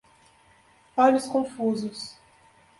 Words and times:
Olhos 0.97 1.27
confusos 1.27 2.17